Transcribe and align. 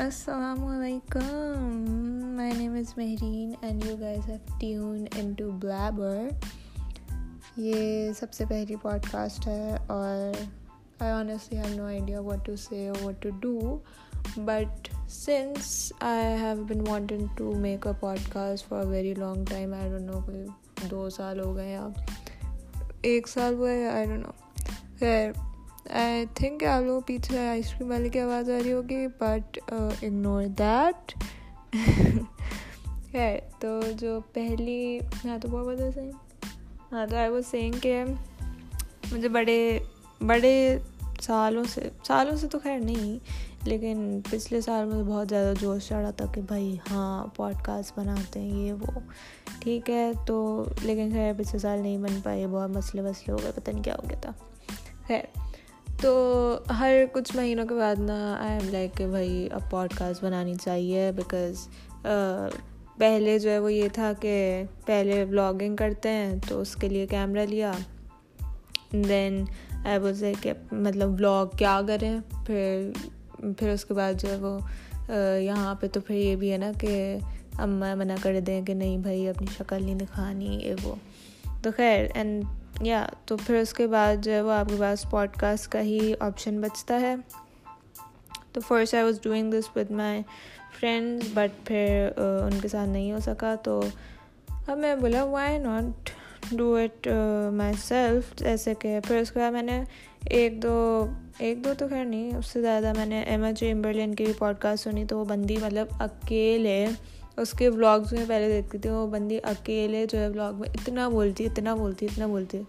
السلام 0.00 0.64
علیکم 0.64 1.80
my 2.36 2.52
name 2.52 2.74
is 2.74 2.92
Mehreen 2.96 3.52
and 3.60 3.84
you 3.84 3.96
guys 3.96 4.28
have 4.28 4.36
tuned 4.60 5.04
in 5.16 5.32
to 5.32 5.50
Blabber 5.50 6.28
یہ 7.56 8.12
سب 8.12 8.32
سے 8.32 8.44
پہلی 8.44 8.76
پوڈ 8.76 9.06
کاسٹ 9.12 9.46
ہے 9.48 9.76
اور 9.86 10.32
I 11.00 11.12
honestly 11.12 11.58
have 11.58 11.74
no 11.76 11.86
idea 11.86 12.20
what 12.20 12.46
to 12.46 12.56
say 12.56 12.90
what 13.02 13.22
to 13.22 13.30
do 13.30 13.78
but 14.36 14.88
since 15.08 15.92
I 16.00 16.24
have 16.24 16.64
been 16.64 16.88
wanting 16.88 17.26
to 17.36 17.52
make 17.54 17.86
a 17.86 17.92
podcast 18.32 18.68
for 18.68 18.84
very 18.84 19.14
long 19.14 19.44
time 19.44 19.74
I 19.74 19.90
don't 19.90 20.10
know 20.10 20.20
کوئی 20.20 20.46
دو 20.90 21.10
سال 21.10 21.40
ہو 21.40 21.56
گئے 21.56 21.76
آپ 21.76 21.90
ایک 23.02 23.28
سال 23.28 23.54
ہوا 23.54 23.70
ہے 23.70 23.88
آئی 23.88 24.06
ڈونٹ 24.06 24.26
نو 24.26 24.32
خیر 24.98 25.30
آئی 25.90 26.24
تھنک 26.34 26.64
آپ 26.64 26.82
لوگوں 26.82 27.00
پیچھے 27.00 27.48
آئس 27.48 27.72
کریم 27.72 27.90
والے 27.90 28.08
کی 28.08 28.20
آواز 28.20 28.50
آ 28.50 28.58
رہی 28.64 28.72
ہوگی 28.72 29.06
بٹ 29.06 29.58
اگنور 30.02 30.44
دیٹ 30.44 31.24
ہے 33.14 33.40
تو 33.60 33.80
جو 33.98 34.20
پہلی 34.32 34.98
ہاں 35.24 35.38
تو 35.38 35.48
بہت 35.48 35.66
بتا 35.66 35.90
صحیح 35.94 36.10
ہاں 36.92 37.06
تو 37.06 37.16
آئی 37.16 37.28
واز 37.30 37.46
سینگ 37.46 37.72
کہ 37.82 38.04
مجھے 39.12 39.28
بڑے 39.28 39.78
بڑے 40.20 40.78
سالوں 41.20 41.64
سے 41.64 41.88
سالوں 42.04 42.36
سے 42.36 42.48
تو 42.48 42.58
خیر 42.58 42.78
نہیں 42.78 43.18
لیکن 43.64 44.20
پچھلے 44.30 44.60
سال 44.60 44.86
مجھے 44.86 45.02
بہت 45.02 45.28
زیادہ 45.28 45.52
جوش 45.60 45.88
چڑھا 45.88 46.10
تھا 46.10 46.26
کہ 46.26 46.40
بھائی 46.40 46.76
ہاں 46.90 47.26
پوڈ 47.26 47.54
کاسٹ 47.62 47.98
بناتے 47.98 48.40
ہیں 48.40 48.66
یہ 48.66 48.72
وہ 48.72 49.00
ٹھیک 49.60 49.90
ہے 49.90 50.12
تو 50.26 50.64
لیکن 50.82 51.10
خیر 51.12 51.32
پچھلے 51.38 51.58
سال 51.58 51.78
نہیں 51.78 51.98
بن 51.98 52.20
پائے 52.22 52.46
بہت 52.46 52.70
مسئلے 52.70 53.02
وسلے 53.02 53.32
ہو 53.32 53.38
گئے 53.42 53.52
پتہ 53.54 53.70
نہیں 53.70 53.82
کیا 53.82 53.94
ہو 53.94 54.10
گیا 54.10 54.18
تھا 54.20 54.32
خیر 55.06 55.47
تو 56.02 56.58
ہر 56.78 57.04
کچھ 57.12 57.36
مہینوں 57.36 57.66
کے 57.66 57.74
بعد 57.74 57.96
نا 57.98 58.36
آئی 58.40 58.52
ایم 58.52 58.68
لائک 58.72 58.96
کہ 58.96 59.06
بھائی 59.06 59.48
اب 59.52 59.70
پوڈ 59.70 59.94
کاسٹ 59.94 60.24
بنانی 60.24 60.54
چاہیے 60.54 61.10
بیکاز 61.16 61.66
پہلے 62.98 63.38
جو 63.38 63.50
ہے 63.50 63.58
وہ 63.58 63.72
یہ 63.72 63.88
تھا 63.92 64.12
کہ 64.20 64.62
پہلے 64.86 65.24
بلاگنگ 65.24 65.76
کرتے 65.76 66.08
ہیں 66.08 66.34
تو 66.48 66.60
اس 66.60 66.74
کے 66.76 66.88
لیے 66.88 67.06
کیمرہ 67.06 67.46
لیا. 67.46 67.72
دین 68.92 69.44
آئی 69.84 69.98
واز 69.98 70.24
کہ 70.42 70.52
مطلب 70.72 71.08
بلاگ 71.08 71.46
کیا 71.58 71.80
کریں؟ 71.88 72.18
پھر 72.46 72.90
پھر 73.58 73.68
اس 73.68 73.84
کے 73.84 73.94
بعد 73.94 74.20
جو 74.20 74.28
ہے 74.28 74.36
وہ 74.36 74.58
یہاں 75.40 75.74
پہ 75.74 75.86
تو 75.92 76.00
پھر 76.00 76.14
یہ 76.14 76.36
بھی 76.36 76.52
ہے 76.52 76.56
نا 76.56 76.70
کہ 76.80 77.18
اماں 77.58 77.94
منع 77.96 78.14
کر 78.22 78.40
دیں 78.40 78.60
کہ 78.62 78.74
نہیں 78.74 78.98
بھائی 78.98 79.28
اپنی 79.28 79.46
شکل 79.58 79.84
نہیں 79.84 79.94
دکھانی، 79.94 80.58
یہ 80.62 80.74
وہ. 80.82 80.94
تو 81.62 81.70
خیر 81.76 82.06
اینڈ 82.14 82.44
یا 82.82 83.06
تو 83.24 83.36
پھر 83.36 83.54
اس 83.54 83.72
کے 83.74 83.86
بعد 83.86 84.16
جو 84.22 84.32
ہے 84.32 84.40
وہ 84.40 84.52
آپ 84.52 84.68
کے 84.68 84.76
پاس 84.78 85.04
پوڈ 85.10 85.28
کاسٹ 85.40 85.68
کا 85.72 85.80
ہی 85.80 86.12
آپشن 86.20 86.60
بچتا 86.60 87.00
ہے۔ 87.00 87.14
تو 88.52 88.60
first 88.60 88.94
I 88.94 89.04
was 89.04 89.20
doing 89.22 89.52
this 89.52 89.76
with 89.76 89.90
my 89.90 90.20
friends 90.80 91.28
but 91.34 91.66
پھر 91.66 92.10
ان 92.16 92.58
کے 92.62 92.68
ساتھ 92.68 92.88
نہیں 92.88 93.12
ہو 93.12 93.18
سکا۔ 93.20 93.54
تو 93.54 93.80
اب 94.66 94.78
میں 94.78 94.94
بولا 94.96 95.24
why 95.24 95.58
not 95.58 96.10
do 96.52 96.74
it 96.74 97.08
myself 97.82 98.42
ایسے 98.42 98.74
کہ 98.74 98.98
پھر 99.06 99.18
اس 99.18 99.32
کے 99.32 99.38
بعد 99.40 99.52
میں 99.52 99.62
نے 99.62 99.82
ایک 100.26 100.62
دو 100.62 101.06
ایک 101.38 101.64
دو 101.64 101.72
تو 101.78 101.86
خیر 101.88 102.04
نہیں، 102.04 102.36
اس 102.36 102.46
سے 102.46 102.60
زیادہ 102.62 102.92
میں 102.96 103.06
نے 103.06 103.20
ایما 103.22 103.52
چیمبرلین 103.52 104.14
کی 104.14 104.24
بھی 104.24 104.32
پوڈ 104.38 104.56
کاسٹ 104.58 104.84
سنی 104.84 105.04
تو 105.04 105.18
وہ 105.18 105.24
بندی 105.24 105.56
مطلب 105.62 105.86
اکیلے 105.98 106.86
اس 107.38 107.52
کے 107.52 107.68
ولاگس 107.68 108.12
میں 108.12 108.24
پہلے 108.28 108.48
دیکھتی 108.48 108.78
تھی، 108.78 108.90
وہ 108.90 109.06
بندی 109.06 109.38
اکیلے 109.42 110.06
جو 110.06 110.18
ہے 110.18 110.28
ولاگ 110.28 110.52
میں 110.54 110.68
اتنا 110.74 111.08
بولتی 111.08 111.44
اتنا 111.44 111.74
بولتی 111.74 112.06
اتنا 112.06 112.26
بولتی۔ 112.26 112.62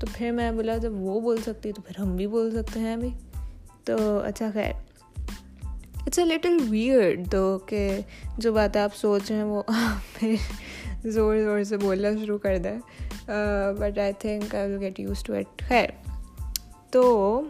تو 0.00 0.06
پھر 0.12 0.30
میں 0.30 0.52
بولا، 0.52 0.76
جب 0.76 0.92
وہ 0.94 1.20
بول 1.20 1.36
سکتی 1.36 1.72
تو 1.72 1.82
پھر 1.82 2.00
ہم 2.00 2.16
بھی 2.16 2.26
بول 2.26 2.50
سکتے 2.50 2.80
ہیں 2.80 2.92
ابھی۔ 2.92 3.08
تو 3.84 4.20
اچھا 4.24 4.50
خیر۔ 4.54 4.72
اٹس 6.06 6.18
اے 6.18 6.24
لٹل 6.24 6.58
ویئرڈ 6.68 7.32
دو 7.32 7.58
کہ 7.66 8.00
جو 8.38 8.52
باتیں 8.52 8.80
آپ 8.80 8.96
سوچ 8.96 9.22
رہے 9.30 9.36
ہیں 9.36 9.44
وہ 9.44 9.62
پھر 10.14 10.34
زور 11.04 11.36
زور 11.36 11.62
سے 11.62 11.76
بولنا 11.76 12.08
شروع 12.24 12.38
کر 12.38 12.58
دیں 12.58 12.78
but 13.78 13.98
I 13.98 14.12
think 14.18 14.54
I 14.54 14.72
will 14.72 14.78
get 14.80 15.00
used 15.00 15.22
to 15.24 15.32
it 15.32 15.62
خیر۔ 15.68 15.88
تو 16.90 17.42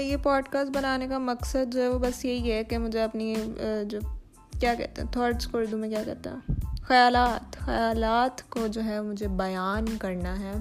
یہ 0.00 0.16
پوڈ 0.22 0.48
کاسٹ 0.48 0.76
بنانے 0.76 1.08
کا 1.08 1.18
مقصد 1.18 1.74
جو 1.74 1.82
ہے 1.82 1.88
وہ 1.88 1.98
بس 1.98 2.24
یہی 2.24 2.52
ہے 2.52 2.64
کہ 2.64 2.78
مجھے 2.78 3.02
اپنی 3.02 3.34
جو 3.86 3.98
کیا 4.60 4.74
کہتے 4.74 5.02
ہیں 5.02 5.12
تھاٹس 5.12 5.46
کو 5.46 5.58
اردو 5.58 5.76
میں 5.76 5.88
کیا 5.88 6.02
کہتے 6.06 6.30
ہیں؟ 6.30 6.60
خیالات 6.82 7.56
خیالات 7.56 8.50
کو 8.50 8.66
جو 8.66 8.84
ہے 8.84 9.00
مجھے 9.00 9.28
بیان 9.28 9.84
کرنا 10.00 10.40
ہے۔ 10.40 10.52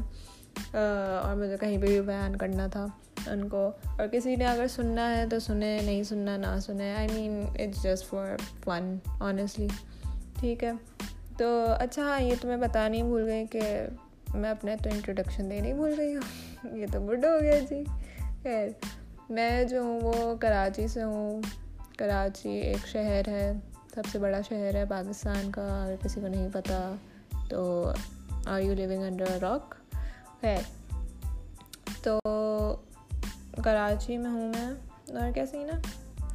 اور 1.22 1.36
مجھے 1.36 1.58
کہیں 1.60 1.82
پہ 1.82 1.86
بھی 1.86 2.02
بیان 2.02 2.36
کرنا 2.36 2.68
تھا 2.68 2.86
ان 3.28 3.50
کو۔ 3.50 3.72
اور 3.98 4.08
کسی 4.08 4.36
نے 4.36 4.46
اگر 4.46 4.68
سننا 4.68 5.18
ہے 5.18 5.30
تو 5.30 5.40
سنے، 5.40 5.80
نہیں 5.86 6.04
سننا، 6.04 6.38
نہ 6.38 6.60
سنے۔ 6.60 6.96
I 6.96 7.08
mean 7.14 7.46
it's 7.60 7.84
just 7.84 8.10
for 8.10 8.38
fun 8.64 8.96
honestly 9.20 9.68
ٹھیک 10.40 10.64
ہے۔ 10.64 10.72
تو 11.38 11.66
اچھا 11.80 12.02
ہاں 12.02 12.20
یہ 12.20 12.36
تو 12.42 12.48
میں 12.48 12.58
بتانی 12.58 13.04
بھول 13.04 13.26
گئی 13.26 13.46
کہ 13.46 13.62
میں 14.34 14.50
اپنے 14.50 14.76
تو 14.84 14.90
انٹروڈکشن 14.94 15.50
دینی 15.52 15.74
بھول 15.74 15.94
گئی 15.98 16.16
ہوں۔ 16.16 16.78
یہ 16.78 16.86
تو 16.92 17.00
گڈ 17.00 17.26
ہو 17.26 17.42
گیا 17.42 17.60
جی۔ 17.60 17.84
خیر۔ 18.44 18.70
میں 19.30 19.64
جو 19.64 19.82
ہوں 19.82 20.00
وہ 20.02 20.36
کراچی 20.36 20.88
سے 20.88 21.04
ہوں۔ 21.04 21.42
کراچی 21.98 22.50
ایک 22.50 22.88
شہر 22.88 23.28
ہے، 23.28 23.54
سب 23.96 24.02
سے 24.12 24.20
بڑا 24.20 24.42
شہر 24.42 24.76
ہے 24.76 24.86
پاکستان 24.86 25.52
کا، 25.52 25.84
اگر 25.84 25.96
کسی 26.04 26.22
کو 26.22 26.28
نہیں 26.28 26.48
پتہ 26.54 26.96
تو 27.50 27.92
are 28.46 28.62
you 28.62 28.74
living 28.74 29.04
under 29.04 29.38
rock 29.42 29.76
خیر، 30.42 30.62
تو 32.04 32.20
کراچی 33.64 34.18
میں 34.18 34.32
ہوں 34.32 34.52
میں، 34.56 34.68
اور 35.20 35.32
کیسے 35.32 35.64
نا؟ 35.64 35.80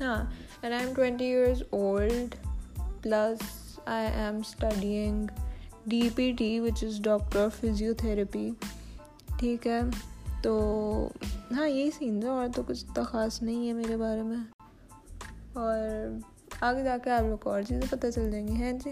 ہاں 0.01 0.25
and 0.63 0.75
I 0.75 0.85
am 0.85 0.95
twenty 0.95 1.25
years 1.25 1.63
old 1.71 2.35
plus 3.03 3.39
I 3.87 4.07
am 4.07 4.37
studying 4.37 5.27
D 5.87 6.09
P 6.15 6.33
T 6.33 6.61
which 6.61 6.85
is 6.85 7.01
doctor 7.03 7.49
physiotherapy 7.95 8.51
ٹھیک 9.39 9.67
ہے، 9.67 9.81
تو 10.43 11.09
ہاں 11.57 11.69
یہی 11.69 11.91
سین 11.91 12.21
تھا، 12.21 12.31
اور 12.31 12.49
تو 12.57 12.63
کچھ 12.67 12.85
تو 12.95 13.03
خاص 13.05 13.43
نہیں 13.43 13.69
ہے 13.69 13.73
میرے 13.73 13.97
بارے 13.97 14.23
میں۔ 14.23 14.37
اور 15.55 15.79
آگے 16.61 16.85
جا 16.85 16.99
کے 16.99 17.11
آپ 17.11 17.23
لوگ 17.23 17.39
کو 17.39 17.51
اور 17.51 17.63
چیزیں 17.63 17.87
پتہ 17.91 18.07
چل 18.15 18.31
جائیں 18.31 18.49
گی، 18.49 18.53
ہیں 18.53 18.73
جی؟ 18.73 18.91